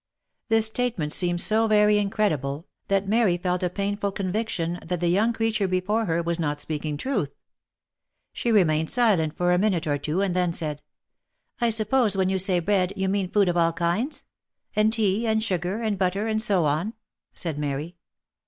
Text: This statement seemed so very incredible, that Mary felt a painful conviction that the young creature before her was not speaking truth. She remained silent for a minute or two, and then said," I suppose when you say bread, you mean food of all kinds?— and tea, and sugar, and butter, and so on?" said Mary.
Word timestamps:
This 0.49 0.65
statement 0.65 1.13
seemed 1.13 1.41
so 1.41 1.67
very 1.67 1.99
incredible, 1.99 2.65
that 2.87 3.07
Mary 3.07 3.37
felt 3.37 3.61
a 3.61 3.69
painful 3.69 4.11
conviction 4.11 4.79
that 4.83 4.99
the 4.99 5.09
young 5.09 5.31
creature 5.31 5.67
before 5.67 6.05
her 6.05 6.23
was 6.23 6.39
not 6.39 6.59
speaking 6.59 6.97
truth. 6.97 7.29
She 8.33 8.51
remained 8.51 8.89
silent 8.89 9.37
for 9.37 9.51
a 9.53 9.59
minute 9.59 9.85
or 9.85 9.99
two, 9.99 10.21
and 10.21 10.35
then 10.35 10.53
said," 10.53 10.81
I 11.61 11.69
suppose 11.69 12.17
when 12.17 12.31
you 12.31 12.39
say 12.39 12.59
bread, 12.59 12.93
you 12.95 13.09
mean 13.09 13.29
food 13.29 13.47
of 13.47 13.57
all 13.57 13.73
kinds?— 13.73 14.23
and 14.75 14.91
tea, 14.91 15.27
and 15.27 15.43
sugar, 15.43 15.79
and 15.83 15.99
butter, 15.99 16.25
and 16.25 16.41
so 16.41 16.65
on?" 16.65 16.93
said 17.35 17.59
Mary. 17.59 17.95